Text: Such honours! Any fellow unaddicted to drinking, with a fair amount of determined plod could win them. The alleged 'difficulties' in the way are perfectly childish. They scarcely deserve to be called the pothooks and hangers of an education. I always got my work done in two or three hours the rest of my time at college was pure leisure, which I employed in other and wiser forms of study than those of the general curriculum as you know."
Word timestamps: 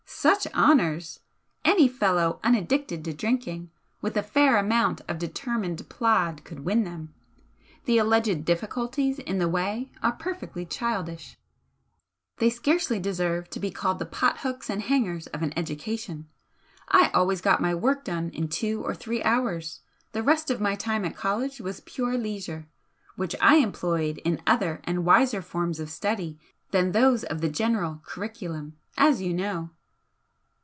Such 0.21 0.45
honours! 0.53 1.19
Any 1.65 1.87
fellow 1.87 2.39
unaddicted 2.43 3.03
to 3.05 3.13
drinking, 3.13 3.71
with 4.01 4.15
a 4.15 4.21
fair 4.21 4.57
amount 4.57 5.01
of 5.07 5.17
determined 5.17 5.89
plod 5.89 6.43
could 6.43 6.59
win 6.59 6.83
them. 6.83 7.11
The 7.85 7.97
alleged 7.97 8.45
'difficulties' 8.45 9.17
in 9.17 9.39
the 9.39 9.47
way 9.49 9.91
are 10.03 10.11
perfectly 10.11 10.63
childish. 10.63 11.39
They 12.37 12.51
scarcely 12.51 12.99
deserve 12.99 13.49
to 13.49 13.59
be 13.59 13.71
called 13.71 13.97
the 13.97 14.05
pothooks 14.05 14.69
and 14.69 14.83
hangers 14.83 15.25
of 15.27 15.41
an 15.41 15.53
education. 15.57 16.29
I 16.89 17.09
always 17.15 17.41
got 17.41 17.59
my 17.59 17.73
work 17.73 18.05
done 18.05 18.29
in 18.29 18.47
two 18.47 18.83
or 18.85 18.93
three 18.93 19.23
hours 19.23 19.79
the 20.11 20.21
rest 20.21 20.51
of 20.51 20.61
my 20.61 20.75
time 20.75 21.03
at 21.03 21.15
college 21.17 21.59
was 21.61 21.79
pure 21.79 22.15
leisure, 22.15 22.67
which 23.15 23.35
I 23.41 23.55
employed 23.55 24.19
in 24.19 24.39
other 24.45 24.81
and 24.83 25.03
wiser 25.03 25.41
forms 25.41 25.79
of 25.79 25.89
study 25.89 26.37
than 26.69 26.91
those 26.91 27.23
of 27.23 27.41
the 27.41 27.49
general 27.49 28.01
curriculum 28.05 28.77
as 28.99 29.19
you 29.23 29.33
know." 29.33 29.71